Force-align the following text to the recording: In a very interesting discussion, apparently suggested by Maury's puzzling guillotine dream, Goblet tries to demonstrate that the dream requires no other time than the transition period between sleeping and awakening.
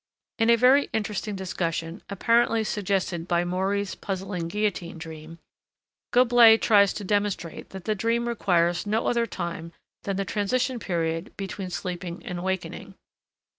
In 0.39 0.49
a 0.49 0.55
very 0.55 0.89
interesting 0.93 1.35
discussion, 1.35 2.01
apparently 2.09 2.63
suggested 2.63 3.27
by 3.27 3.43
Maury's 3.45 3.93
puzzling 3.93 4.47
guillotine 4.47 4.97
dream, 4.97 5.37
Goblet 6.09 6.59
tries 6.63 6.91
to 6.93 7.03
demonstrate 7.03 7.69
that 7.69 7.85
the 7.85 7.93
dream 7.93 8.27
requires 8.27 8.87
no 8.87 9.05
other 9.05 9.27
time 9.27 9.73
than 10.01 10.15
the 10.17 10.25
transition 10.25 10.79
period 10.79 11.37
between 11.37 11.69
sleeping 11.69 12.25
and 12.25 12.39
awakening. 12.39 12.95